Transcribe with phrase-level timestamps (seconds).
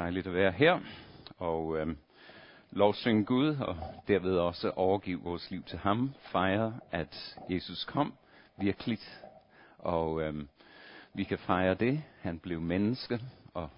[0.00, 0.80] Dejligt at være her
[1.38, 1.96] og øhm,
[2.70, 3.76] lovsynge Gud og
[4.08, 6.14] derved også overgive vores liv til ham.
[6.20, 8.14] Fejre, at Jesus kom
[8.56, 9.22] virkeligt.
[9.78, 10.48] Og øhm,
[11.14, 12.02] vi kan fejre det.
[12.20, 13.20] Han blev menneske
[13.54, 13.70] og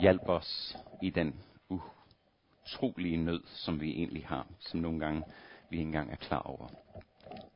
[0.00, 1.34] hjalp os i den
[1.68, 5.22] utrolige nød, som vi egentlig har, som nogle gange
[5.70, 6.68] vi ikke engang er klar over.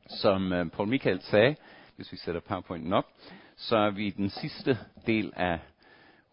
[0.07, 1.55] Som øh, Paul Michael sagde,
[1.95, 3.05] hvis vi sætter powerpointen op,
[3.55, 5.59] så er vi i den sidste del af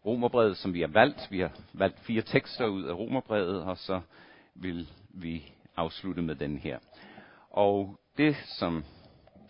[0.06, 1.28] Romerbrevet, som vi har valgt.
[1.30, 4.00] Vi har valgt fire tekster ud af Romerbrevet, og så
[4.54, 6.78] vil vi afslutte med den her.
[7.50, 8.84] Og det, som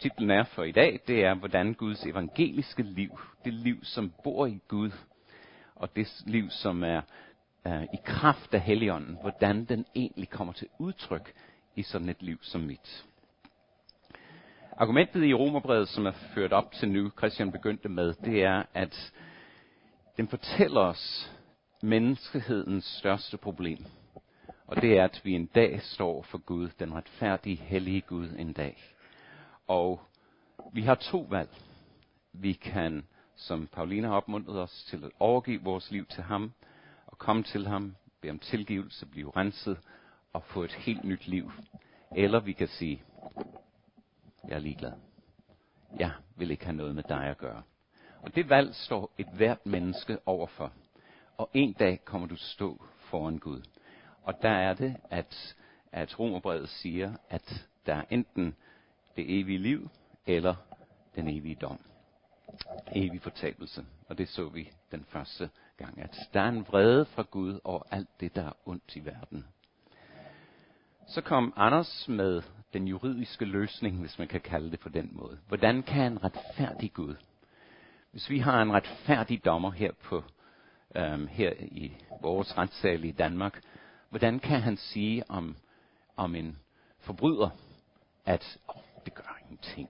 [0.01, 4.47] titlen er for i dag, det er, hvordan Guds evangeliske liv, det liv, som bor
[4.47, 4.91] i Gud,
[5.75, 7.01] og det liv, som er
[7.66, 11.33] øh, i kraft af Helligånden, hvordan den egentlig kommer til udtryk
[11.77, 13.05] i sådan et liv som mit.
[14.77, 19.13] Argumentet i Romerbrevet, som er ført op til nu, Christian begyndte med, det er, at
[20.16, 21.32] den fortæller os
[21.82, 23.79] menneskehedens største problem.
[24.66, 28.52] Og det er, at vi en dag står for Gud, den retfærdige, hellige Gud en
[28.52, 28.82] dag.
[29.66, 30.01] Og
[30.73, 31.51] vi har to valg.
[32.32, 33.06] Vi kan,
[33.37, 36.52] som Paulina har opmuntret os til at overgive vores liv til ham,
[37.06, 39.78] og komme til ham, bede om tilgivelse, blive renset
[40.32, 41.52] og få et helt nyt liv.
[42.16, 43.02] Eller vi kan sige,
[44.49, 44.93] jeg er ligeglad.
[45.99, 47.62] Jeg vil ikke have noget med dig at gøre.
[48.25, 50.73] Og det valg står et hvert menneske overfor.
[51.37, 53.63] Og en dag kommer du stå foran Gud.
[54.23, 55.57] Og der er det, at,
[55.93, 58.57] at Romerbrevet siger, at der er enten
[59.17, 59.89] det evige liv,
[60.27, 60.55] eller
[61.15, 61.80] den evige dom.
[62.93, 63.85] Evig fortabelse.
[64.09, 67.83] Og det så vi den første gang, at der er en vrede fra Gud over
[67.91, 69.45] alt det, der er ondt i verden.
[71.06, 75.39] Så kom Anders med den juridiske løsning, hvis man kan kalde det på den måde.
[75.49, 77.15] Hvordan kan en retfærdig Gud,
[78.15, 80.25] hvis vi har en retfærdig dommer her på
[80.97, 83.60] øhm, her i vores retssal i Danmark,
[84.10, 85.56] hvordan kan han sige om,
[86.16, 86.59] om en
[86.99, 87.50] forbryder,
[88.25, 89.89] at oh, det gør ingenting.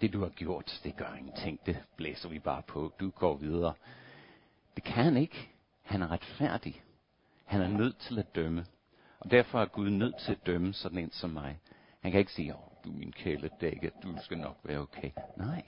[0.00, 1.66] Det du har gjort, det gør ingenting.
[1.66, 2.92] Det blæser vi bare på.
[3.00, 3.74] Du går videre.
[4.76, 5.48] Det kan han ikke.
[5.82, 6.82] Han er retfærdig.
[7.44, 8.66] Han er nødt til at dømme.
[9.20, 11.60] Og derfor er Gud nødt til at dømme sådan en som mig.
[12.00, 15.10] Han kan ikke sige, oh, du er min kæledække, du skal nok være okay.
[15.36, 15.62] Nej.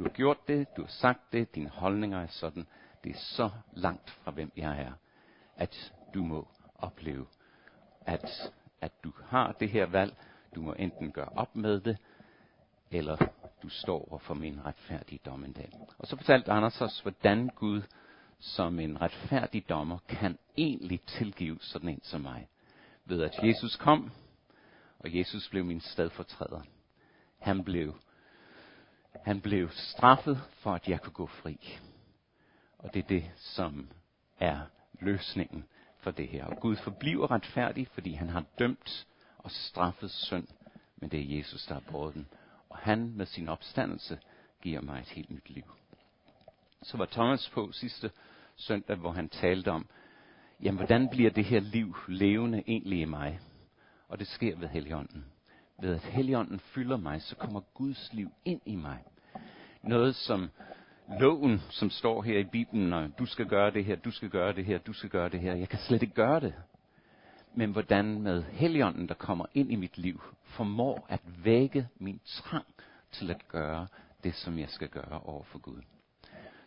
[0.00, 2.66] Du har gjort det, du har sagt det, dine holdninger er sådan.
[3.04, 4.92] Det er så langt fra hvem jeg er,
[5.56, 7.26] at du må opleve,
[8.00, 10.16] at, at du har det her valg.
[10.54, 11.98] Du må enten gøre op med det,
[12.90, 13.16] eller
[13.62, 15.72] du står over for min retfærdige dom en dag.
[15.98, 17.82] Og så fortalte Anders os, hvordan Gud
[18.38, 22.48] som en retfærdig dommer kan egentlig tilgive sådan en som mig.
[23.04, 24.10] Ved at Jesus kom,
[24.98, 26.62] og Jesus blev min stedfortræder.
[27.38, 27.94] Han blev,
[29.24, 31.78] han blev straffet for, at jeg kunne gå fri.
[32.78, 33.88] Og det er det, som
[34.40, 34.60] er
[35.00, 35.64] løsningen
[35.98, 36.44] for det her.
[36.44, 39.06] Og Gud forbliver retfærdig, fordi han har dømt
[39.38, 40.46] og straffet synd,
[40.96, 42.28] men det er Jesus, der har båret den.
[42.68, 44.18] Og han med sin opstandelse
[44.62, 45.64] giver mig et helt nyt liv.
[46.82, 48.10] Så var Thomas på sidste
[48.56, 49.88] søndag, hvor han talte om,
[50.62, 53.40] jamen hvordan bliver det her liv levende egentlig i mig?
[54.08, 55.24] Og det sker ved Helligånden.
[55.80, 58.98] Ved at Helligånden fylder mig, så kommer Guds liv ind i mig.
[59.82, 60.50] Noget som
[61.20, 64.52] loven, som står her i Bibelen, og du skal gøre det her, du skal gøre
[64.52, 65.54] det her, du skal gøre det her.
[65.54, 66.54] Jeg kan slet ikke gøre det.
[67.54, 72.66] Men hvordan med Helligånden, der kommer ind i mit liv, formår at vække min trang
[73.12, 73.86] til at gøre
[74.24, 75.82] det, som jeg skal gøre over for Gud.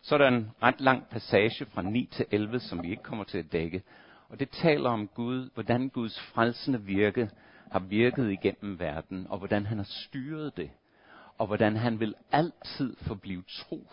[0.01, 3.23] Så er der en ret lang passage fra 9 til 11, som vi ikke kommer
[3.23, 3.83] til at dække.
[4.29, 7.29] Og det taler om Gud, hvordan Guds frelsende virke
[7.71, 10.71] har virket igennem verden, og hvordan han har styret det.
[11.37, 13.87] Og hvordan han vil altid forblive tro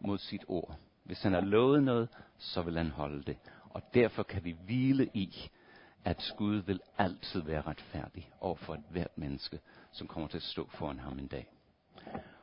[0.00, 0.76] mod sit ord.
[1.04, 3.36] Hvis han har lovet noget, så vil han holde det.
[3.70, 5.50] Og derfor kan vi hvile i,
[6.04, 9.58] at Gud vil altid være retfærdig over for et hvert menneske,
[9.92, 11.48] som kommer til at stå foran ham en dag.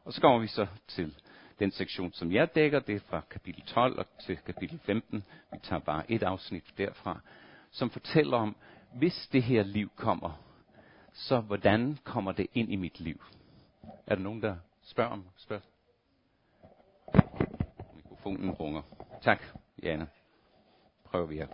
[0.06, 1.16] Og så kommer vi så til
[1.60, 5.24] den sektion, som jeg dækker, det er fra kapitel 12 og til kapitel 15.
[5.52, 7.20] Vi tager bare et afsnit derfra,
[7.72, 8.56] som fortæller om,
[8.94, 10.40] hvis det her liv kommer,
[11.14, 13.24] så hvordan kommer det ind i mit liv?
[14.08, 15.74] Er der nogen, der spørger om spørgsmål?
[17.96, 18.82] Mikrofonen runger.
[19.22, 19.42] Tak,
[19.84, 20.06] Jana.
[21.04, 21.48] Prøver vi her.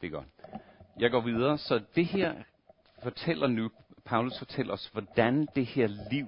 [0.00, 0.26] Det er godt.
[0.98, 2.34] Jeg går videre, så det her
[3.02, 3.70] fortæller nu,
[4.04, 6.26] Paulus fortæller os, hvordan det her liv,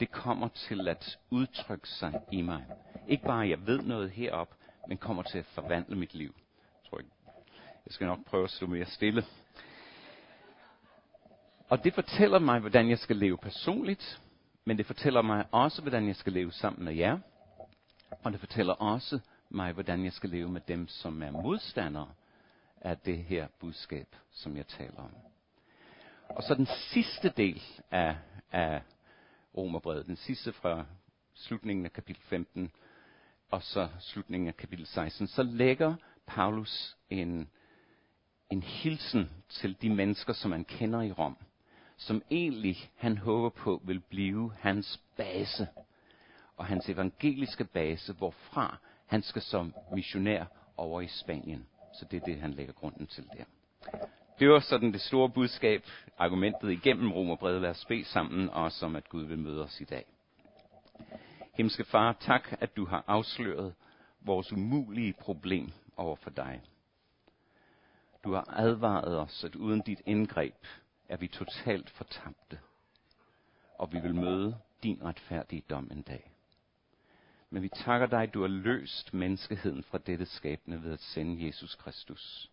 [0.00, 2.64] det kommer til at udtrykke sig i mig.
[3.08, 4.54] Ikke bare, at jeg ved noget herop,
[4.88, 6.34] men kommer til at forvandle mit liv.
[7.86, 9.24] Jeg skal nok prøve at stå mere stille.
[11.68, 14.20] Og det fortæller mig, hvordan jeg skal leve personligt,
[14.64, 17.18] men det fortæller mig også, hvordan jeg skal leve sammen med jer.
[18.22, 19.20] Og det fortæller også
[19.50, 22.08] mig, hvordan jeg skal leve med dem, som er modstandere
[22.80, 25.14] af det her budskab, som jeg taler om.
[26.28, 28.16] Og så den sidste del af,
[28.52, 28.82] af
[29.56, 30.84] Romerbrevet, den sidste fra
[31.34, 32.72] slutningen af kapitel 15,
[33.50, 35.94] og så slutningen af kapitel 16, så lægger
[36.26, 37.50] Paulus en,
[38.52, 41.36] en hilsen til de mennesker, som han kender i Rom,
[41.96, 45.68] som egentlig han håber på vil blive hans base,
[46.56, 50.44] og hans evangeliske base, hvorfra han skal som missionær
[50.76, 51.66] over i Spanien.
[51.94, 53.44] Så det er det, han lægger grunden til der.
[54.38, 55.84] Det var sådan det store budskab,
[56.18, 57.62] argumentet igennem Romerbrevet.
[57.62, 60.04] Lad os bede sammen, og som at Gud vil møde os i dag.
[61.54, 63.74] Himmelske Far, tak, at du har afsløret
[64.20, 66.60] vores umulige problem over for dig.
[68.24, 70.66] Du har advaret os, at uden dit indgreb
[71.08, 72.60] er vi totalt fortabte,
[73.78, 76.32] og vi vil møde din retfærdige dom en dag.
[77.50, 81.46] Men vi takker dig, at du har løst menneskeheden fra dette skæbne ved at sende
[81.46, 82.50] Jesus Kristus,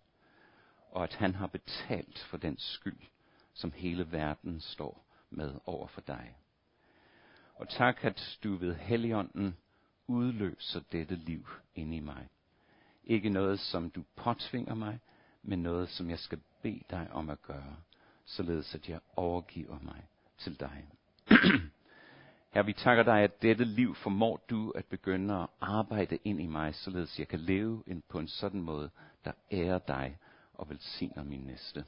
[0.92, 3.00] og at han har betalt for den skyld,
[3.54, 6.36] som hele verden står med over for dig.
[7.56, 9.58] Og tak, at du ved Helligånden
[10.08, 12.28] udløser dette liv ind i mig.
[13.04, 15.00] Ikke noget, som du påtvinger mig,
[15.44, 17.76] men noget, som jeg skal bede dig om at gøre,
[18.26, 20.08] således at jeg overgiver mig
[20.38, 20.86] til dig.
[22.54, 26.46] Her vi takker dig, at dette liv formår du at begynde at arbejde ind i
[26.46, 28.90] mig, således jeg kan leve ind på en sådan måde,
[29.26, 30.18] der ærer dig
[30.54, 31.86] og velsigner min næste.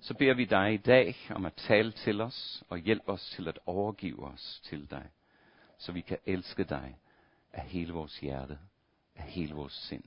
[0.00, 3.48] Så beder vi dig i dag om at tale til os og hjælpe os til
[3.48, 5.10] at overgive os til dig,
[5.78, 6.98] så vi kan elske dig
[7.52, 8.58] af hele vores hjerte,
[9.16, 10.04] af hele vores sind,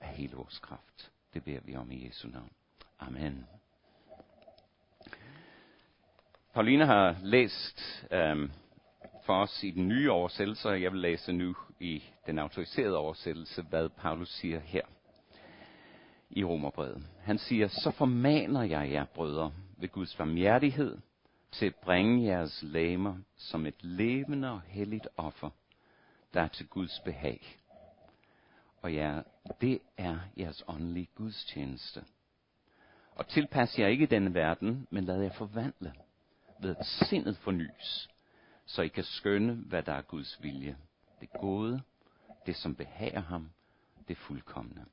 [0.00, 1.12] af hele vores kraft.
[1.36, 2.50] Det beder vi om i Jesu navn.
[2.98, 3.46] Amen.
[6.54, 8.50] Pauline har læst øhm,
[9.24, 13.62] for os i den nye oversættelse, og jeg vil læse nu i den autoriserede oversættelse,
[13.62, 14.82] hvad Paulus siger her
[16.30, 17.06] i Romerbrevet.
[17.22, 20.98] Han siger, så formaner jeg jer, brødre, ved Guds barmhjertighed,
[21.52, 25.50] til at bringe jeres lamer som et levende og helligt offer,
[26.34, 27.58] der er til Guds behag
[28.86, 29.22] for ja,
[29.60, 32.04] det er jeres åndelige gudstjeneste.
[33.14, 35.92] Og tilpas jer ikke denne verden, men lad jer forvandle
[36.60, 38.08] ved at sindet fornyes,
[38.66, 40.76] så I kan skønne, hvad der er Guds vilje.
[41.20, 41.82] Det gode,
[42.46, 43.50] det som behager ham,
[44.08, 44.84] det fuldkommende.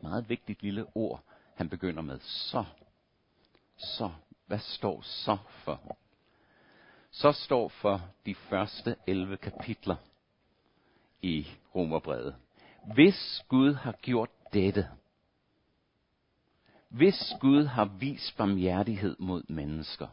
[0.00, 1.22] Meget vigtigt lille ord,
[1.54, 2.64] han begynder med så.
[3.76, 4.10] Så.
[4.46, 5.96] Hvad står så for?
[7.10, 9.96] Så står for de første 11 kapitler
[11.22, 12.36] i Romerbrevet.
[12.84, 14.88] Hvis Gud har gjort dette,
[16.88, 20.06] hvis Gud har vist barmhjertighed mod mennesker,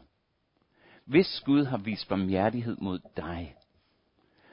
[1.04, 3.56] hvis Gud har vist barmhjertighed mod dig,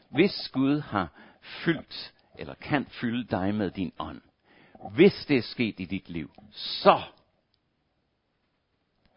[0.09, 4.21] hvis Gud har fyldt eller kan fylde dig med din ånd,
[4.95, 7.01] hvis det er sket i dit liv, så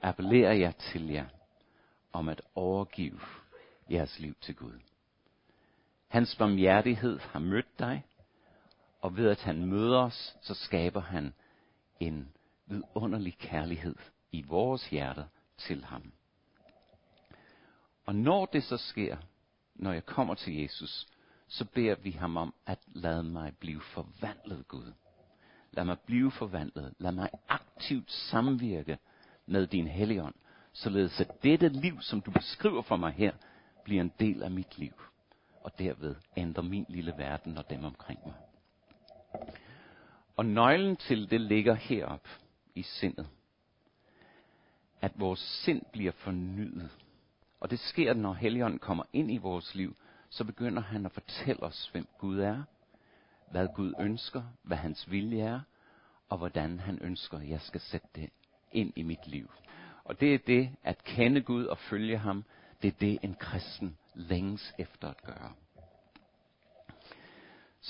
[0.02, 1.26] appellerer jeg til jer
[2.12, 3.20] om at overgive
[3.90, 4.80] jeres liv til Gud.
[6.08, 8.04] Hans barmhjertighed har mødt dig,
[9.00, 11.34] og ved at han møder os, så skaber han
[12.00, 12.32] en
[12.66, 13.96] vidunderlig kærlighed
[14.32, 15.24] i vores hjerter
[15.58, 16.12] til ham.
[18.06, 19.16] Og når det så sker,
[19.74, 21.06] når jeg kommer til Jesus,
[21.48, 24.92] så beder vi ham om at lade mig blive forvandlet, Gud.
[25.72, 26.94] Lad mig blive forvandlet.
[26.98, 28.98] Lad mig aktivt samvirke
[29.46, 30.34] med din helligånd,
[30.72, 33.32] således at dette liv, som du beskriver for mig her,
[33.84, 34.92] bliver en del af mit liv,
[35.60, 38.49] og derved ændrer min lille verden og dem omkring mig.
[40.36, 42.28] Og nøglen til det ligger herop
[42.74, 43.28] i sindet.
[45.00, 46.90] At vores sind bliver fornyet.
[47.60, 49.96] Og det sker, når Helligånden kommer ind i vores liv,
[50.30, 52.62] så begynder han at fortælle os, hvem Gud er,
[53.50, 55.60] hvad Gud ønsker, hvad hans vilje er,
[56.28, 58.30] og hvordan han ønsker, at jeg skal sætte det
[58.72, 59.50] ind i mit liv.
[60.04, 62.44] Og det er det, at kende Gud og følge ham,
[62.82, 65.52] det er det, en kristen længes efter at gøre.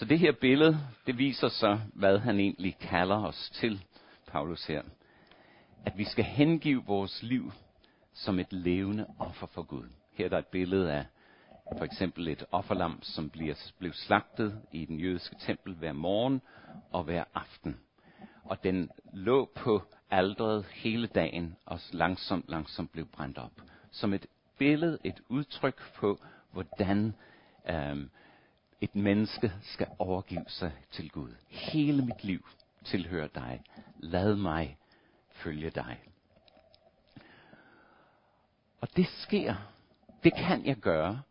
[0.00, 3.84] Så det her billede, det viser så, hvad han egentlig kalder os til,
[4.26, 4.82] Paulus her.
[5.86, 7.52] At vi skal hengive vores liv
[8.12, 9.84] som et levende offer for Gud.
[10.12, 11.04] Her er der et billede af
[11.78, 16.42] for eksempel et offerlam, som bliver, blev slagtet i den jødiske tempel hver morgen
[16.90, 17.80] og hver aften.
[18.44, 23.62] Og den lå på aldret hele dagen og langsomt, langsomt blev brændt op.
[23.90, 24.26] Som et
[24.58, 26.20] billede, et udtryk på,
[26.52, 27.14] hvordan
[27.70, 28.10] øhm,
[28.80, 31.34] et menneske skal overgive sig til Gud.
[31.48, 32.46] Hele mit liv
[32.84, 33.62] tilhører dig.
[33.98, 34.78] Lad mig
[35.30, 36.00] følge dig.
[38.80, 39.54] Og det sker.
[40.24, 41.22] Det kan jeg gøre,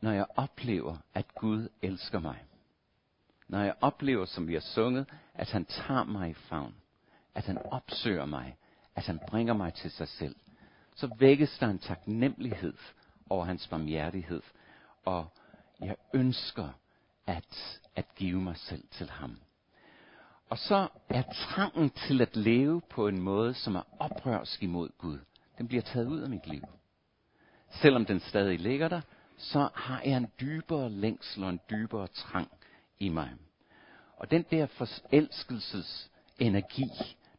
[0.00, 2.44] når jeg oplever, at Gud elsker mig.
[3.48, 6.74] Når jeg oplever, som vi har sunget, at han tager mig i favn.
[7.34, 8.56] At han opsøger mig.
[8.94, 10.36] At han bringer mig til sig selv.
[10.94, 12.74] Så vækkes der en taknemmelighed
[13.30, 14.42] over hans barmhjertighed.
[15.04, 15.32] Og
[15.80, 16.68] jeg ønsker
[17.28, 19.38] at, at give mig selv til ham.
[20.50, 25.18] Og så er trangen til at leve på en måde, som er oprørsk imod Gud,
[25.58, 26.62] den bliver taget ud af mit liv.
[27.70, 29.00] Selvom den stadig ligger der,
[29.36, 32.50] så har jeg en dybere længsel og en dybere trang
[32.98, 33.30] i mig.
[34.16, 36.90] Og den der forelskelses energi,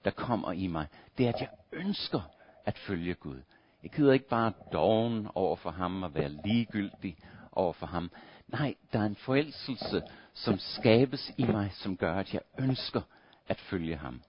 [0.06, 2.22] der kommer i mig, det er, at jeg ønsker
[2.66, 3.42] at følge Gud.
[3.84, 7.18] Jeg gider ikke bare doven over for ham og være ligegyldig
[7.52, 8.12] over for ham.
[8.52, 10.02] Nej, der er en forelskelse,
[10.34, 13.02] som skabes i mig, som gør, at jeg ønsker
[13.48, 14.22] at følge ham.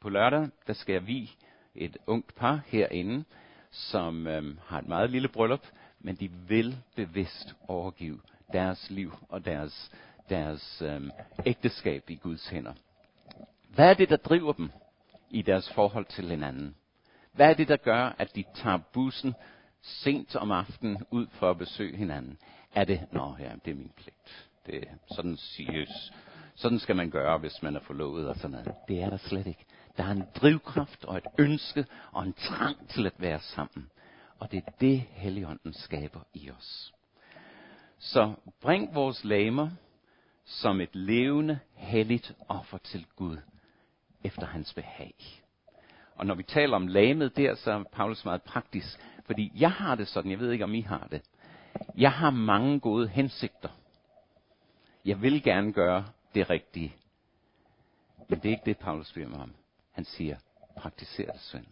[0.00, 1.30] På lørdag, der skal jeg vi
[1.74, 3.24] et ungt par herinde,
[3.70, 5.66] som øhm, har et meget lille bryllup,
[6.00, 8.20] men de vil bevidst overgive
[8.52, 9.92] deres liv og deres,
[10.28, 11.10] deres øhm,
[11.46, 12.72] ægteskab i Guds hænder.
[13.68, 14.70] Hvad er det, der driver dem
[15.30, 16.74] i deres forhold til hinanden?
[17.32, 19.34] Hvad er det, der gør, at de tager bussen
[19.82, 22.38] sent om aftenen ud for at besøge hinanden?
[22.74, 24.48] Er det, nå ja, det er min pligt.
[24.66, 26.12] Det er sådan seriøst.
[26.54, 28.74] Sådan skal man gøre, hvis man er forlovet og sådan noget.
[28.88, 29.64] Det er der slet ikke.
[29.96, 33.90] Der er en drivkraft og et ønske og en trang til at være sammen.
[34.38, 36.92] Og det er det, Helligånden skaber i os.
[37.98, 39.70] Så bring vores lamer
[40.44, 43.36] som et levende, helligt offer til Gud
[44.24, 45.14] efter hans behag.
[46.14, 49.00] Og når vi taler om lamet der, så er Paulus meget praktisk.
[49.26, 51.22] Fordi jeg har det sådan, jeg ved ikke om I har det.
[51.96, 53.68] Jeg har mange gode hensigter.
[55.04, 56.96] Jeg vil gerne gøre det rigtige.
[58.28, 59.54] Men det er ikke det, Paulus spørger mig om.
[59.92, 60.36] Han siger,
[60.76, 61.66] praktiser det, søn.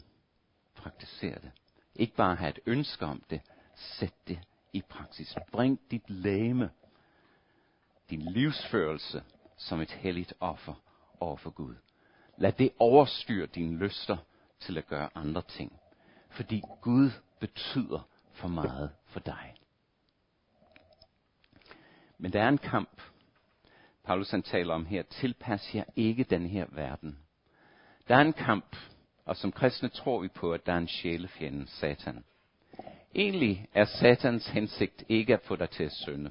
[0.74, 1.50] Praktiser det.
[1.94, 3.40] Ikke bare have et ønske om det.
[3.74, 4.38] Sæt det
[4.72, 5.34] i praksis.
[5.52, 6.70] Bring dit læme,
[8.10, 9.22] din livsførelse,
[9.56, 10.74] som et helligt offer
[11.20, 11.74] over for Gud.
[12.36, 14.16] Lad det overstyre dine lyster
[14.60, 15.72] til at gøre andre ting.
[16.30, 19.54] Fordi Gud betyder for meget for dig.
[22.20, 23.02] Men der er en kamp.
[24.04, 27.18] Paulus han taler om her, tilpas jer ikke den her verden.
[28.08, 28.76] Der er en kamp,
[29.24, 32.24] og som kristne tror vi på, at der er en sjælefjende, Satan.
[33.14, 36.30] Egentlig er Satans hensigt ikke at få dig til at synde.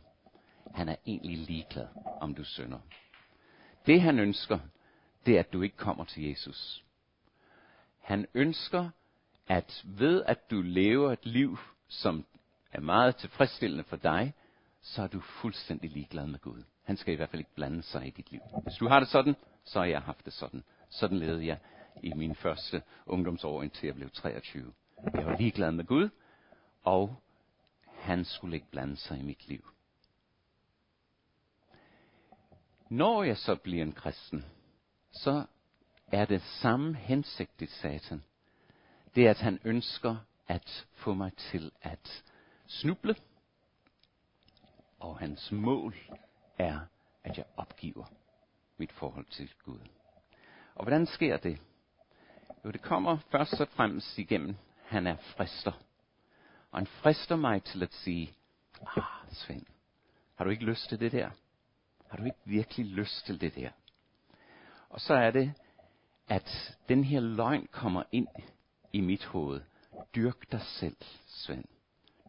[0.74, 1.88] Han er egentlig ligeglad,
[2.22, 2.80] om du synder.
[3.86, 4.60] Det han ønsker,
[5.26, 6.84] det er, at du ikke kommer til Jesus.
[8.00, 8.90] Han ønsker,
[9.48, 12.26] at ved at du lever et liv, som
[12.72, 14.34] er meget tilfredsstillende for dig,
[14.82, 16.64] så er du fuldstændig ligeglad med Gud.
[16.84, 18.42] Han skal i hvert fald ikke blande sig i dit liv.
[18.64, 20.64] Hvis du har det sådan, så har jeg haft det sådan.
[20.90, 21.58] Sådan levede jeg
[22.04, 24.74] i min første ungdomsår, indtil jeg blev 23.
[25.14, 26.10] Jeg var ligeglad med Gud,
[26.84, 27.16] og
[28.00, 29.70] han skulle ikke blande sig i mit liv.
[32.90, 34.46] Når jeg så bliver en kristen,
[35.12, 35.46] så
[36.08, 38.24] er det samme hensigt i Satan.
[39.16, 40.16] Det er, at han ønsker
[40.48, 42.24] at få mig til at
[42.68, 43.16] snuble,
[45.00, 45.96] og hans mål
[46.58, 46.80] er,
[47.24, 48.06] at jeg opgiver
[48.78, 49.80] mit forhold til Gud.
[50.76, 51.60] Og hvordan sker det?
[52.66, 55.72] Jo, det kommer først og fremmest igennem, han er frister.
[56.72, 58.34] Og han frister mig til at sige,
[58.98, 59.66] ah, Svend,
[60.36, 61.30] har du ikke lyst til det der?
[62.08, 63.70] Har du ikke virkelig lyst til det der?
[64.90, 65.54] Og så er det,
[66.28, 68.28] at den her løgn kommer ind
[68.94, 69.62] i mit hoved.
[70.16, 71.66] Dyrk dig selv, Svend.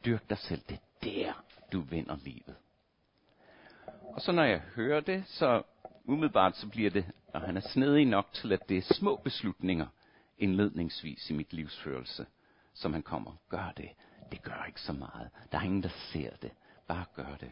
[0.04, 0.62] Dyrk dig selv.
[0.68, 2.56] Det er der, du vinder livet.
[4.14, 5.62] Og så når jeg hører det, så
[6.04, 9.86] umiddelbart så bliver det, og han er snedig nok til, at det er små beslutninger
[10.38, 12.26] indledningsvis i mit livsførelse,
[12.74, 13.32] som han kommer.
[13.48, 13.88] Gør det.
[14.32, 15.30] Det gør ikke så meget.
[15.52, 16.50] Der er ingen, der ser det.
[16.88, 17.50] Bare gør det.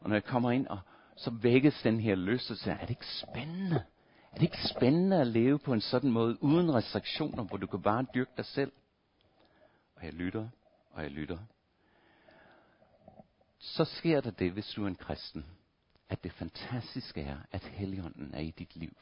[0.00, 0.78] Og når jeg kommer ind, og
[1.16, 3.84] så vækkes den her lyst, og siger, er det ikke spændende?
[4.32, 7.82] Er det ikke spændende at leve på en sådan måde, uden restriktioner, hvor du kan
[7.82, 8.72] bare dyrke dig selv?
[9.96, 10.48] Og jeg lytter,
[10.90, 11.38] og jeg lytter.
[13.64, 15.44] Så sker der det, hvis du er en kristen,
[16.08, 18.96] at det fantastiske er, at Helligånden er i dit liv.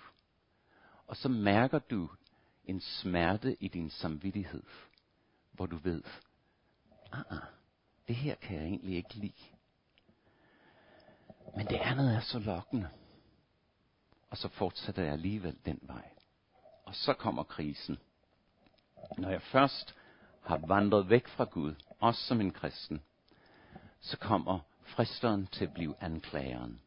[1.06, 2.10] Og så mærker du
[2.64, 4.62] en smerte i din samvittighed,
[5.52, 6.02] hvor du ved,
[7.12, 7.38] ah, ah,
[8.08, 9.44] det her kan jeg egentlig ikke lide.
[11.56, 12.88] Men det andet er så lokkende.
[14.30, 16.10] Og så fortsætter jeg alligevel den vej.
[16.84, 17.98] Og så kommer krisen.
[19.18, 19.94] Når jeg først
[20.42, 23.02] har vandret væk fra Gud, også som en kristen,
[24.02, 26.80] så kommer fristeren til at blive anklageren.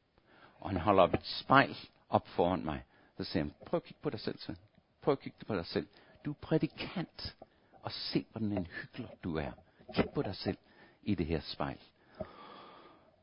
[0.59, 1.77] Og han holder op et spejl
[2.09, 2.83] op foran mig.
[3.17, 4.57] Så siger han, prøv at kigge på dig selv, Svend.
[5.01, 5.87] Prøv at kigge på dig selv.
[6.25, 7.35] Du er prædikant.
[7.81, 9.51] Og se, hvordan en hyggelig du er.
[9.93, 10.57] Kig på dig selv
[11.03, 11.77] i det her spejl.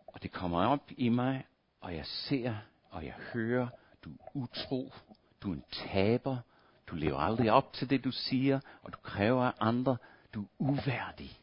[0.06, 1.46] Og det kommer op i mig,
[1.80, 2.54] og jeg ser,
[2.90, 3.68] og jeg hører,
[4.04, 4.92] du er utro,
[5.42, 6.36] du er en taber,
[6.86, 9.96] du lever aldrig op til det, du siger, og du kræver af andre,
[10.34, 11.41] du er uværdig.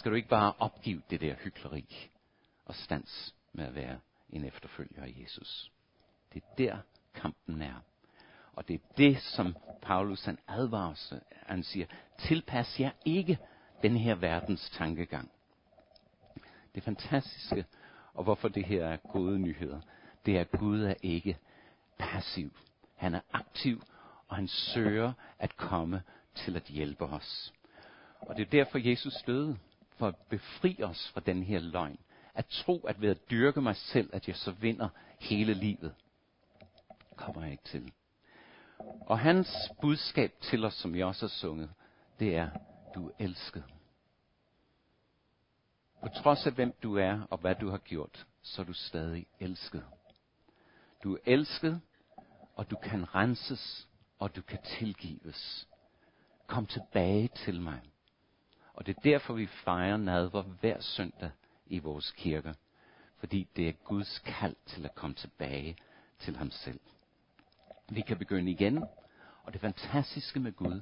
[0.00, 2.10] Skal du ikke bare opgive det der hykleri
[2.64, 3.98] og stands med at være
[4.30, 5.72] en efterfølger af Jesus?
[6.34, 6.78] Det er der
[7.14, 7.74] kampen er.
[8.52, 11.20] Og det er det, som Paulus han advarer sig.
[11.32, 11.86] Han siger,
[12.18, 13.38] tilpas jer ikke
[13.82, 15.30] den her verdens tankegang.
[16.74, 17.64] Det fantastiske,
[18.14, 19.80] og hvorfor det her er gode nyheder,
[20.26, 21.38] det er, at Gud er ikke
[21.98, 22.56] passiv.
[22.96, 23.82] Han er aktiv,
[24.28, 26.02] og han søger at komme
[26.34, 27.52] til at hjælpe os.
[28.20, 29.58] Og det er derfor, Jesus døde,
[30.00, 31.98] for at befri os fra den her løgn.
[32.34, 34.88] At tro, at ved at dyrke mig selv, at jeg så vinder
[35.18, 35.94] hele livet.
[37.16, 37.92] Kommer jeg ikke til.
[39.00, 39.48] Og hans
[39.80, 41.70] budskab til os, som jeg også har sunget,
[42.18, 42.50] det er,
[42.94, 43.64] du er elsket.
[46.02, 49.26] På trods af hvem du er og hvad du har gjort, så er du stadig
[49.40, 49.84] elsket.
[51.04, 51.80] Du er elsket,
[52.56, 53.88] og du kan renses,
[54.18, 55.68] og du kan tilgives.
[56.46, 57.89] Kom tilbage til mig.
[58.80, 61.30] Og det er derfor, vi fejrer nadver hver søndag
[61.66, 62.52] i vores kirker.
[63.16, 65.76] Fordi det er Guds kald til at komme tilbage
[66.18, 66.80] til ham selv.
[67.88, 68.84] Vi kan begynde igen.
[69.44, 70.80] Og det fantastiske med Gud,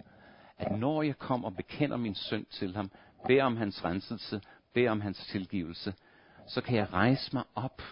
[0.59, 2.91] at når jeg kommer og bekender min synd til ham,
[3.27, 4.41] beder om hans renselse,
[4.73, 5.95] beder om hans tilgivelse,
[6.47, 7.83] så kan jeg rejse mig op,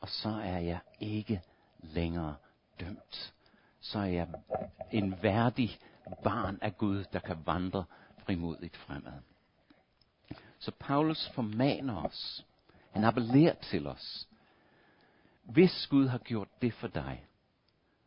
[0.00, 1.42] og så er jeg ikke
[1.82, 2.36] længere
[2.80, 3.34] dømt.
[3.80, 4.28] Så er jeg
[4.92, 5.78] en værdig
[6.24, 7.84] barn af Gud, der kan vandre
[8.26, 9.20] frimodigt fremad.
[10.58, 12.46] Så Paulus formaner os.
[12.92, 14.28] Han appellerer til os.
[15.42, 17.26] Hvis Gud har gjort det for dig,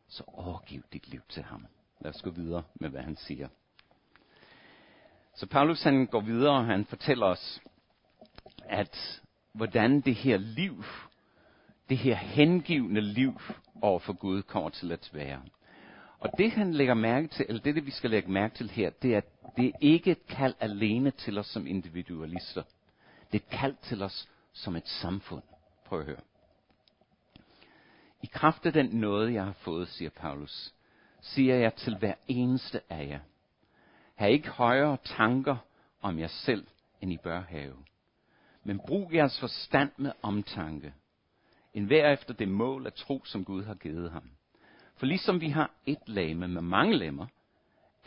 [0.08, 1.66] så overgiv dit liv til ham.
[2.00, 3.48] Lad os gå videre med, hvad han siger.
[5.34, 7.60] Så Paulus han går videre, og han fortæller os,
[8.64, 9.22] at
[9.52, 10.84] hvordan det her liv,
[11.88, 13.40] det her hengivende liv
[13.82, 15.42] over for Gud kommer til at være.
[16.18, 18.90] Og det han lægger mærke til, eller det, det vi skal lægge mærke til her,
[18.90, 22.62] det er, at det er ikke et kald alene til os som individualister.
[23.32, 25.42] Det er et kald til os som et samfund.
[25.84, 26.20] Prøv at høre.
[28.22, 30.74] I kraft af den nåde, jeg har fået, siger Paulus,
[31.20, 33.20] siger jeg til hver eneste af jer.
[34.14, 35.56] Ha' ikke højere tanker
[36.02, 36.66] om jer selv,
[37.00, 37.74] end I bør have.
[38.64, 40.94] Men brug jeres forstand med omtanke.
[41.74, 44.30] En hver efter det mål af tro, som Gud har givet ham.
[44.96, 47.26] For ligesom vi har et lame med mange lemmer,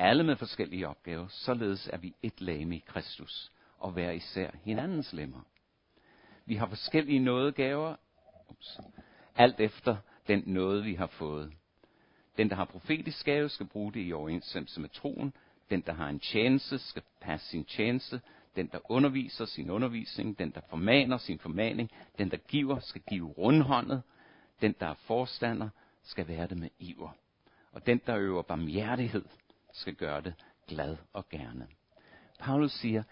[0.02, 5.14] alle med forskellige opgaver, således er vi et lame i Kristus, og hver især hinandens
[5.14, 5.42] lemmer.
[6.46, 7.96] Vi har forskellige nådegaver,
[8.50, 8.80] ups,
[9.36, 11.54] alt efter den nåde, vi har fået.
[12.38, 15.34] Den, der har profetisk gave, skal bruge det i overensstemmelse med troen.
[15.70, 18.22] Den, der har en tjeneste, skal passe sin tjeneste.
[18.56, 20.40] Den, der underviser sin undervisning.
[20.40, 21.92] Den, der formaner sin formaning.
[22.18, 24.02] Den, der giver, skal give rundhåndet.
[24.62, 25.70] Den, der er forstander,
[26.04, 27.10] skal være det med iver.
[27.72, 29.26] Og den, der øver barmhjertighed,
[29.74, 30.34] skal gøre det
[30.68, 31.68] glad og gerne.
[32.40, 33.04] Paulus siger,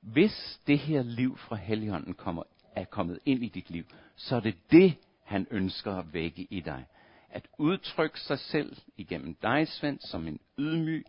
[0.00, 2.42] hvis det her liv fra Helligånden kommer,
[2.76, 3.84] er kommet ind i dit liv,
[4.16, 6.86] så er det det, han ønsker at vække i dig.
[7.30, 11.04] At udtrykke sig selv igennem dig, Svend, som en ydmyg,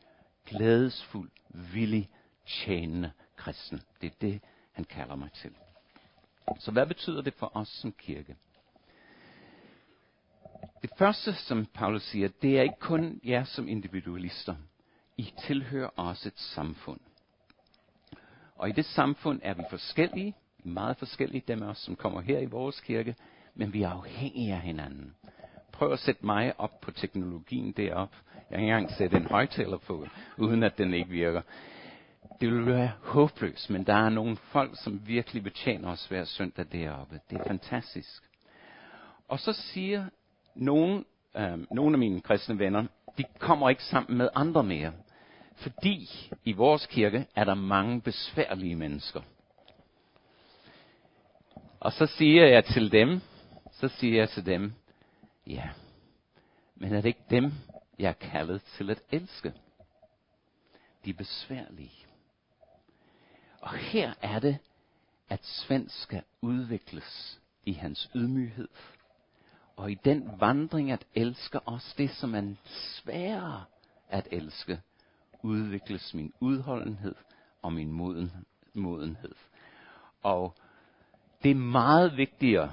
[0.46, 2.10] glædesfuld, villig,
[2.46, 3.82] tjenende kristen.
[4.02, 4.42] Det er det,
[4.72, 5.52] han kalder mig til.
[6.60, 8.36] Så hvad betyder det for os som kirke?
[10.82, 14.56] Det første, som Paulus siger, det er ikke kun jer som individualister.
[15.18, 17.00] I tilhører også et samfund.
[18.56, 22.40] Og i det samfund er vi forskellige, meget forskellige, dem af os, som kommer her
[22.40, 23.16] i vores kirke,
[23.56, 25.16] men vi er afhængige af hinanden.
[25.72, 28.16] Prøv at sætte mig op på teknologien derop.
[28.36, 31.42] Jeg kan ikke engang sætte en højtaler på, uden at den ikke virker.
[32.42, 36.66] Det vil være håbløst, men der er nogle folk, som virkelig betjener os hver søndag
[36.72, 37.20] deroppe.
[37.30, 38.24] Det er fantastisk.
[39.28, 40.06] Og så siger
[40.56, 41.06] nogen,
[41.38, 42.86] øh, nogle af mine kristne venner,
[43.18, 44.94] de kommer ikke sammen med andre mere.
[45.56, 46.10] Fordi
[46.44, 49.22] i vores kirke er der mange besværlige mennesker.
[51.80, 53.22] Og så siger jeg til dem,
[53.72, 54.74] så siger jeg til dem,
[55.48, 55.70] ja,
[56.76, 57.52] men er det ikke dem,
[58.00, 59.54] jeg er kaldet til at elske?
[61.06, 62.06] De er besværlige.
[63.62, 64.58] Og her er det,
[65.30, 68.68] at Svend skal udvikles i hans ydmyghed.
[69.76, 73.64] Og i den vandring at elske os det, som er sværere
[74.10, 74.82] at elske,
[75.44, 77.16] udvikles min udholdenhed
[77.62, 78.32] og min moden,
[78.74, 79.36] modenhed.
[80.24, 80.56] Og
[81.44, 82.72] det er meget vigtigere,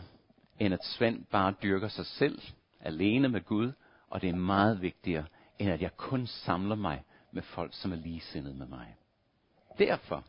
[0.59, 2.43] end at Svend bare dyrker sig selv
[2.81, 3.73] alene med Gud,
[4.11, 5.25] og det er meget vigtigere,
[5.59, 8.97] end at jeg kun samler mig med folk, som er ligesindede med mig.
[9.79, 10.25] Derfor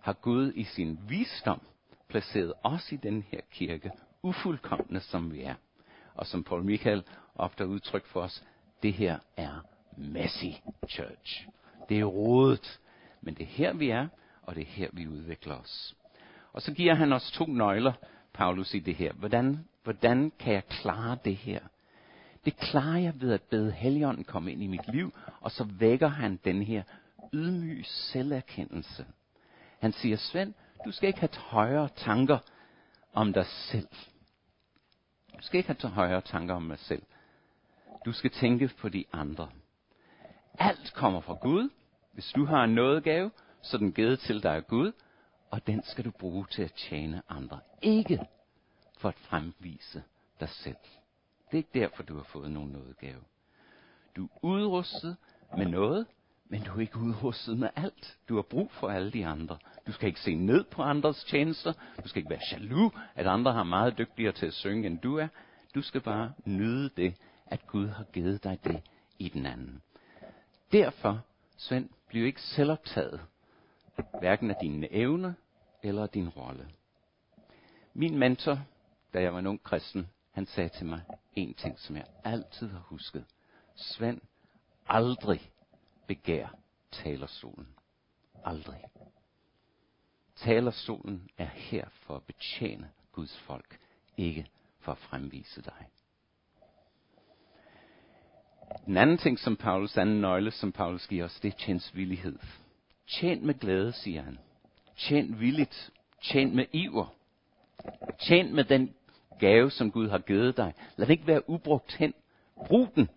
[0.00, 1.60] har Gud i sin visdom
[2.08, 3.90] placeret os i den her kirke,
[4.22, 5.54] ufuldkommende som vi er.
[6.14, 8.44] Og som Paul Michael ofte har udtrykt for os,
[8.82, 9.60] det her er
[9.96, 10.46] messy
[10.88, 11.48] church.
[11.88, 12.80] Det er rodet,
[13.20, 14.08] men det er her vi er,
[14.42, 15.94] og det er her vi udvikler os.
[16.52, 17.92] Og så giver han os to nøgler,
[18.32, 19.12] Paulus, i det her.
[19.12, 21.60] Hvordan, hvordan kan jeg klare det her?
[22.44, 26.08] Det klarer jeg ved at bede Helligånden komme ind i mit liv, og så vækker
[26.08, 26.82] han den her
[27.32, 29.06] ydmyg selverkendelse.
[29.78, 32.38] Han siger, Svend, du skal ikke have højere tanker
[33.12, 33.88] om dig selv.
[35.38, 37.02] Du skal ikke have højere tanker om dig selv.
[38.04, 39.48] Du skal tænke på de andre.
[40.58, 41.70] Alt kommer fra Gud.
[42.18, 43.30] Hvis du har en nådegave,
[43.62, 44.92] så er den givet til dig af Gud,
[45.50, 47.60] og den skal du bruge til at tjene andre.
[47.82, 48.20] Ikke
[48.98, 50.02] for at fremvise
[50.40, 50.76] dig selv.
[51.50, 53.20] Det er ikke derfor, du har fået nogen nådegave.
[54.16, 55.16] Du er udrustet
[55.56, 56.06] med noget,
[56.48, 58.18] men du er ikke udrustet med alt.
[58.28, 59.58] Du har brug for alle de andre.
[59.86, 61.72] Du skal ikke se ned på andres tjenester.
[62.02, 65.16] Du skal ikke være jaloux, at andre har meget dygtigere til at synge, end du
[65.16, 65.28] er.
[65.74, 67.14] Du skal bare nyde det,
[67.46, 68.82] at Gud har givet dig det
[69.18, 69.82] i den anden.
[70.72, 71.20] Derfor,
[71.58, 73.20] Svend, bliv ikke selvoptaget,
[74.18, 75.32] hverken af dine evner
[75.82, 76.68] eller af din rolle.
[77.94, 78.60] Min mentor,
[79.14, 81.02] da jeg var en ung kristen, han sagde til mig
[81.34, 83.24] en ting, som jeg altid har husket.
[83.74, 84.20] Svend,
[84.86, 85.50] aldrig
[86.06, 86.48] begær
[86.92, 87.68] talerstolen.
[88.44, 88.84] Aldrig.
[90.36, 93.78] Talerstolen er her for at betjene Guds folk,
[94.16, 94.46] ikke
[94.78, 95.86] for at fremvise dig.
[98.86, 102.38] Den anden ting, som Paulus, anden nøgle, som Paulus giver os, det er tjensvillighed.
[103.06, 104.38] Tjen med glæde, siger han.
[104.96, 105.90] Tjen villigt.
[106.22, 107.14] Tjen med iver.
[108.18, 108.94] Tjen med den
[109.38, 110.74] gave, som Gud har givet dig.
[110.96, 112.14] Lad det ikke være ubrugt hen.
[112.66, 113.08] Brug den.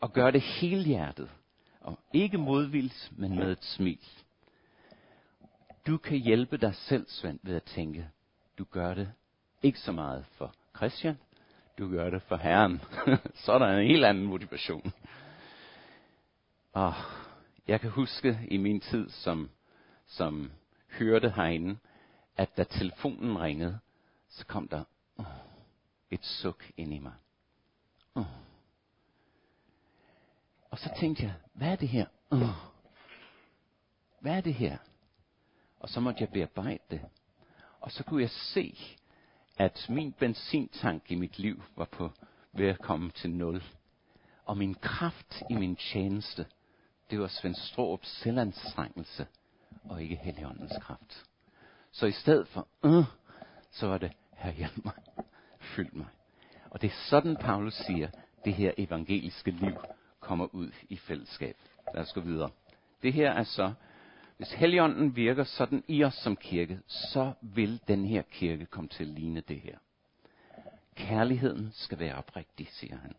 [0.00, 1.30] Og gør det helhjertet.
[1.80, 3.98] Og ikke modvildt, men med et smil.
[5.86, 8.08] Du kan hjælpe dig selv, Svend, ved at tænke,
[8.58, 9.12] du gør det
[9.62, 11.18] ikke så meget for Christian,
[11.78, 12.82] du gør det for Herren.
[13.44, 14.92] så er der en helt anden motivation.
[16.72, 16.94] Og
[17.68, 19.50] jeg kan huske i min tid som,
[20.06, 20.52] som
[20.98, 21.76] hørte herinde,
[22.36, 23.78] at da telefonen ringede,
[24.28, 24.84] så kom der
[25.16, 25.26] uh,
[26.10, 27.12] et suk ind i mig.
[28.14, 28.26] Uh.
[30.70, 32.06] Og så tænkte jeg, hvad er det her?
[32.30, 32.48] Uh.
[34.20, 34.76] Hvad er det her?
[35.80, 37.00] Og så måtte jeg bearbejde det.
[37.80, 38.78] Og så kunne jeg se,
[39.56, 42.10] at min benzintank i mit liv var på
[42.52, 43.62] ved at komme til nul.
[44.44, 46.46] Og min kraft i min tjeneste,
[47.10, 49.26] det var Svend Stråbs selvanstrengelse,
[49.84, 51.24] og ikke Helligåndens kraft.
[51.92, 53.04] Så i stedet for, øh,
[53.70, 54.94] så var det, her hjælp mig,
[55.60, 56.06] fyld mig.
[56.70, 58.08] Og det er sådan, Paulus siger,
[58.44, 59.76] det her evangeliske liv
[60.20, 61.56] kommer ud i fællesskab.
[61.94, 62.50] Lad os gå videre.
[63.02, 63.72] Det her er så
[64.36, 69.04] hvis Helligånden virker sådan i os som kirke, så vil den her kirke komme til
[69.04, 69.78] at ligne det her.
[70.94, 73.14] Kærligheden skal være oprigtig, siger han.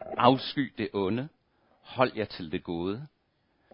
[0.00, 1.28] Afsky det onde.
[1.80, 3.06] Hold jer til det gode.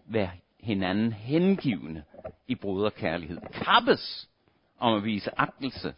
[0.05, 2.03] Vær hinanden hengivende
[2.47, 3.37] i broderkærlighed.
[3.51, 4.29] Kappes
[4.79, 5.95] om at vise agtelse.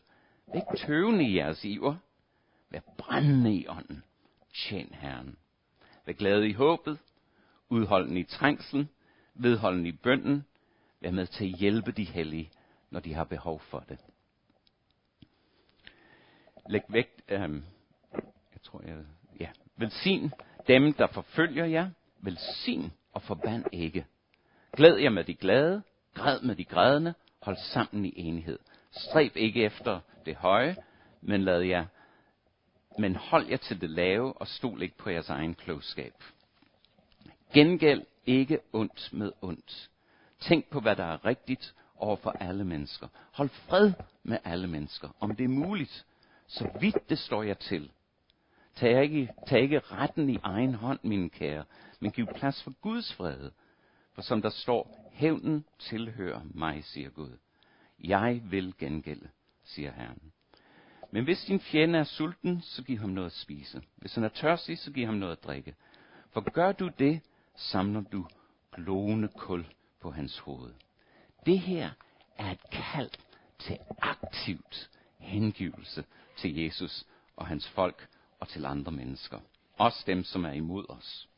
[0.47, 1.95] Vær ikke tøvende i jeres iver.
[2.69, 4.03] Vær brændende i ånden.
[4.53, 5.37] Tjen Herren.
[6.05, 6.99] Vær glade i håbet.
[7.69, 8.89] Udholdende i trængslen.
[9.35, 10.45] Vedholdende i bønden
[11.05, 12.51] Vær med til at hjælpe de hellige,
[12.89, 13.99] når de har behov for det.
[16.69, 17.39] Læg vægt, øh,
[18.53, 19.05] jeg tror jeg,
[19.39, 20.31] ja, velsign
[20.67, 24.05] dem, der forfølger jer, velsign og forband ikke.
[24.77, 28.59] Glæd jer med de glade, græd med de grædende, hold sammen i enhed.
[28.91, 30.75] Stræb ikke efter det høje,
[31.21, 31.85] men lad jer,
[32.99, 36.13] men hold jer til det lave, og stol ikke på jeres egen klogskab.
[37.53, 39.89] Gengæld ikke ondt med ondt.
[40.45, 43.07] Tænk på, hvad der er rigtigt over for alle mennesker.
[43.31, 46.05] Hold fred med alle mennesker, om det er muligt.
[46.47, 47.91] Så vidt det står jeg til.
[48.75, 51.63] Tag ikke, tag ikke retten i egen hånd, mine kære,
[51.99, 53.51] men giv plads for Guds fred.
[54.13, 57.37] For som der står, hævnen tilhører mig, siger Gud.
[58.03, 59.27] Jeg vil gengælde,
[59.63, 60.31] siger Herren.
[61.11, 63.81] Men hvis din fjende er sulten, så giv ham noget at spise.
[63.95, 65.75] Hvis han er tørstig, så giv ham noget at drikke.
[66.29, 67.21] For gør du det,
[67.55, 68.27] samler du
[68.75, 69.65] glående kul
[70.05, 70.73] på hans hoved.
[71.45, 71.89] Det her
[72.37, 73.09] er et kald
[73.59, 76.05] til aktivt hengivelse
[76.37, 78.07] til Jesus og hans folk
[78.39, 79.39] og til andre mennesker.
[79.77, 81.29] Også dem, som er imod os.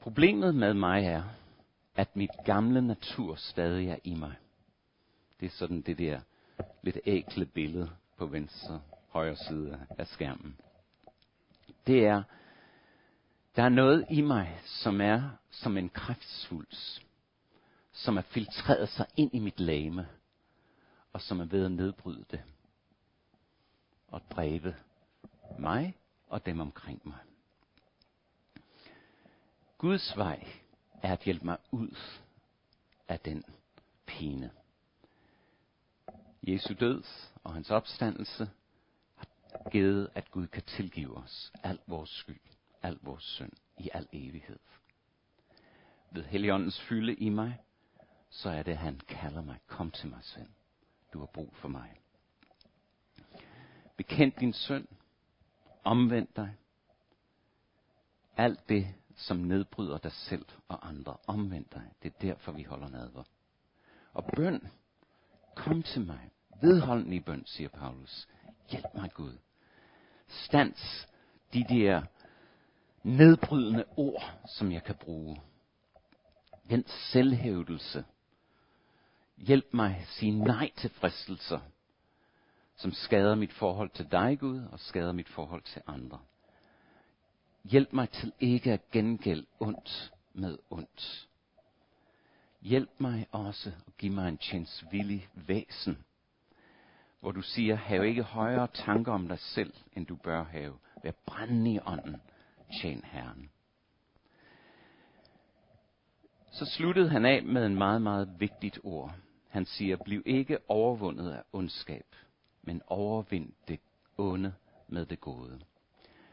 [0.00, 1.22] Problemet med mig er,
[1.96, 4.34] at mit gamle natur stadig er i mig.
[5.40, 6.20] Det er sådan det der
[6.82, 10.56] lidt ækle billede på venstre højre side af skærmen.
[11.86, 12.22] Det er,
[13.58, 17.02] der er noget i mig, som er som en kræftsvulst,
[17.92, 20.08] som er filtreret sig ind i mit lame,
[21.12, 22.42] og som er ved at nedbryde det
[24.08, 24.76] og dræbe
[25.58, 25.96] mig
[26.28, 27.18] og dem omkring mig.
[29.78, 30.46] Guds vej
[31.02, 31.98] er at hjælpe mig ud
[33.08, 33.44] af den
[34.06, 34.50] pine.
[36.42, 37.04] Jesu død
[37.44, 38.50] og hans opstandelse
[39.16, 39.26] har
[39.70, 42.40] givet, at Gud kan tilgive os al vores skyld,
[42.82, 44.58] al vores synd i al evighed.
[46.10, 47.58] Ved Helligåndens fylde i mig,
[48.30, 50.48] så er det, at han kalder mig, kom til mig selv.
[51.12, 52.00] Du har brug for mig.
[53.96, 54.86] Bekend din synd.
[55.84, 56.56] Omvend dig.
[58.36, 61.16] Alt det, som nedbryder dig selv og andre.
[61.26, 61.92] Omvend dig.
[62.02, 63.22] Det er derfor, vi holder nadver.
[64.12, 64.68] Og bøn.
[65.54, 66.30] Kom til mig.
[66.60, 68.28] Vedholdende i bøn, siger Paulus.
[68.70, 69.38] Hjælp mig, Gud.
[70.28, 71.08] Stans
[71.52, 72.02] de der
[73.08, 75.40] nedbrydende ord, som jeg kan bruge.
[76.70, 78.04] Den selvhævdelse.
[79.36, 81.60] Hjælp mig sige nej til fristelser,
[82.76, 86.18] som skader mit forhold til dig, Gud, og skader mit forhold til andre.
[87.64, 91.28] Hjælp mig til ikke at gengælde ondt med ondt.
[92.60, 96.04] Hjælp mig også og giv mig en tjensvillig væsen,
[97.20, 100.78] hvor du siger, have ikke højere tanker om dig selv, end du bør have.
[101.02, 102.20] Vær brændende i ånden.
[102.72, 103.50] Tjen Herren.
[106.50, 109.14] Så sluttede han af med en meget, meget vigtigt ord.
[109.48, 112.06] Han siger, bliv ikke overvundet af ondskab,
[112.62, 113.80] men overvind det
[114.16, 114.54] onde
[114.88, 115.60] med det gode.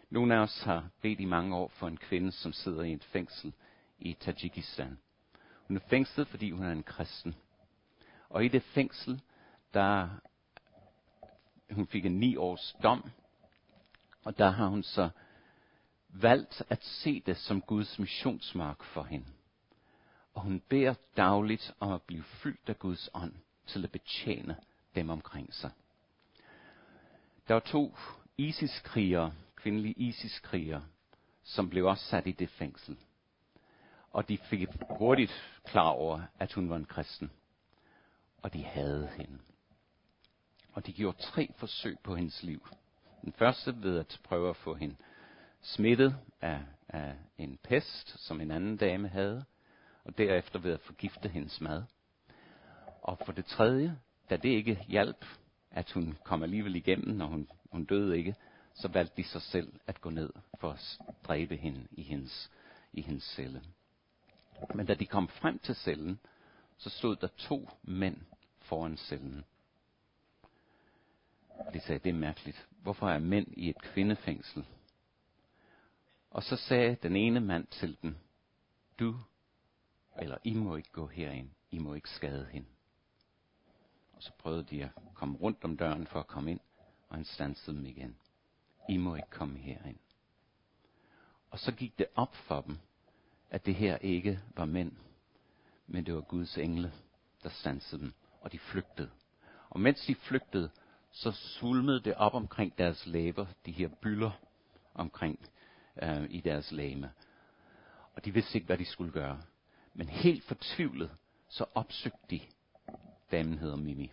[0.10, 3.04] Nogle af os har bedt i mange år for en kvinde, som sidder i et
[3.04, 3.54] fængsel
[4.00, 4.98] i Tajikistan.
[5.68, 7.36] Hun er fængslet, fordi hun er en kristen.
[8.30, 9.22] Og i det fængsel,
[9.74, 10.10] der
[11.72, 13.12] hun fik en ni års dom,
[14.24, 15.10] og der har hun så
[16.22, 19.26] valgt at se det som Guds missionsmark for hende.
[20.34, 23.34] Og hun beder dagligt om at blive fyldt af Guds ånd
[23.68, 24.58] til at betjene
[24.96, 25.72] dem omkring sig.
[27.48, 27.98] Der var to
[28.38, 30.84] ISIS-krigere, kvindelige ISIS-krigere,
[31.44, 32.98] som blev også sat i det fængsel.
[34.12, 37.32] Og de fik hurtigt klar over, at hun var en kristen.
[38.42, 39.40] Og de havde hende.
[40.74, 42.68] Og de gjorde tre forsøg på hendes liv.
[43.22, 44.96] Den første ved at prøve at få hende
[45.66, 49.46] smittet af, af en pest, som en anden dame havde,
[50.04, 51.84] og derefter ved at forgifte hendes mad.
[53.02, 54.00] Og for det tredje,
[54.30, 55.26] da det ikke hjalp,
[55.72, 58.36] at hun kom alligevel igennem, når hun, hun døde ikke,
[58.74, 62.52] så valgte de sig selv at gå ned for at dræbe hende i hendes,
[62.94, 63.62] i hendes celle.
[64.76, 66.20] Men da de kom frem til cellen,
[66.78, 68.18] så stod der to mænd
[68.62, 69.46] foran cellen.
[71.74, 72.68] De sagde, det er mærkeligt.
[72.82, 74.66] Hvorfor er mænd i et kvindefængsel?
[76.36, 78.16] Og så sagde den ene mand til dem,
[79.00, 79.20] du,
[80.20, 82.68] eller I må ikke gå herind, I må ikke skade hende.
[84.14, 86.60] Og så prøvede de at komme rundt om døren for at komme ind,
[87.10, 88.16] og han stansede dem igen.
[88.90, 89.98] I må ikke komme herind.
[91.52, 92.78] Og så gik det op for dem,
[93.50, 94.92] at det her ikke var mænd,
[95.88, 96.94] men det var Guds engle,
[97.44, 99.12] der stansede dem, og de flygtede.
[99.70, 100.70] Og mens de flygtede,
[101.12, 104.32] så svulmede det op omkring deres læber, de her byller
[104.94, 105.40] omkring
[106.02, 107.12] øh, i deres læme.
[108.16, 109.42] Og de vidste ikke, hvad de skulle gøre.
[109.94, 111.12] Men helt fortvivlet,
[111.50, 112.40] så opsøgte de,
[113.32, 114.12] damen hedder Mimi,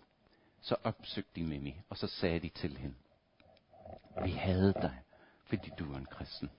[0.60, 2.94] så opsøgte de Mimi, og så sagde de til hende,
[4.24, 5.02] vi havde dig,
[5.44, 6.50] fordi du var en kristen.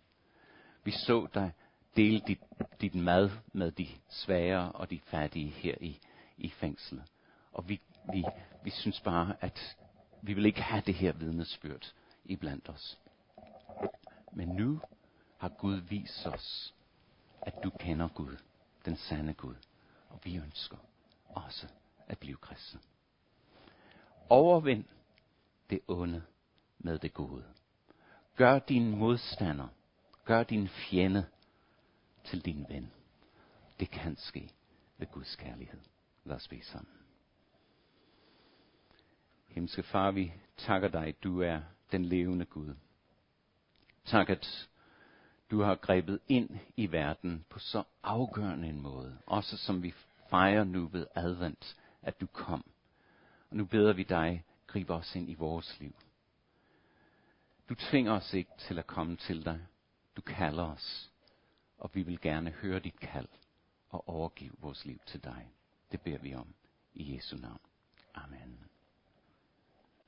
[0.83, 1.51] Vi så dig
[1.95, 2.39] dele dit,
[2.81, 5.99] dit mad med de svære og de fattige her i,
[6.37, 7.03] i fængslet.
[7.51, 7.81] Og vi,
[8.11, 8.25] vi,
[8.63, 9.77] vi synes bare, at
[10.21, 11.93] vi vil ikke have det her vidnesbyrd
[12.25, 12.99] iblandt os.
[14.31, 14.81] Men nu
[15.43, 16.73] har Gud vist os,
[17.41, 18.37] at du kender Gud,
[18.85, 19.55] den sande Gud.
[20.09, 20.77] Og vi ønsker
[21.25, 21.67] også
[22.07, 22.79] at blive kristne.
[24.29, 24.85] Overvind
[25.69, 26.23] det onde
[26.79, 27.43] med det gode.
[28.35, 29.67] Gør din modstander,
[30.25, 31.25] gør din fjende
[32.23, 32.91] til din ven.
[33.79, 34.49] Det kan ske
[34.97, 35.79] ved Guds kærlighed.
[36.23, 36.93] Lad os bede sammen.
[39.47, 42.75] Himmelske Far, vi takker dig, du er den levende Gud.
[44.05, 44.69] Tak, at
[45.53, 49.93] du har grebet ind i verden på så afgørende en måde, også som vi
[50.29, 52.65] fejrer nu ved advent, at du kom.
[53.49, 55.95] Og nu beder vi dig, grib os ind i vores liv.
[57.69, 59.59] Du tvinger os ikke til at komme til dig.
[60.15, 61.11] Du kalder os,
[61.77, 63.29] og vi vil gerne høre dit kald
[63.89, 65.47] og overgive vores liv til dig.
[65.91, 66.53] Det beder vi om
[66.93, 67.61] i Jesu navn.
[68.13, 68.72] Amen.